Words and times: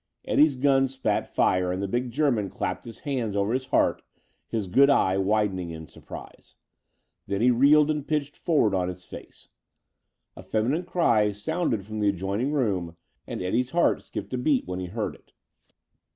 Eddie's 0.25 0.55
gun 0.55 0.87
spat 0.87 1.31
fire 1.31 1.71
and 1.71 1.79
the 1.79 1.87
big 1.87 2.09
German 2.09 2.49
clapped 2.49 2.85
his 2.85 3.01
hands 3.01 3.35
over 3.35 3.53
his 3.53 3.67
heart, 3.67 4.01
his 4.47 4.65
good 4.65 4.89
eye 4.89 5.15
widening 5.15 5.69
in 5.69 5.85
surprise. 5.85 6.55
Then 7.27 7.39
he 7.41 7.51
reeled 7.51 7.91
and 7.91 8.07
pitched 8.07 8.35
forward 8.35 8.73
on 8.73 8.87
his 8.87 9.05
face. 9.05 9.49
A 10.35 10.41
feminine 10.41 10.85
cry 10.85 11.31
sounded 11.33 11.85
from 11.85 11.99
the 11.99 12.09
adjoining 12.09 12.51
room 12.51 12.97
and 13.27 13.43
Eddie's 13.43 13.69
heart 13.69 14.01
skipped 14.01 14.33
a 14.33 14.39
beat 14.39 14.65
when 14.65 14.79
he 14.79 14.87
heard 14.87 15.13
it. 15.13 15.33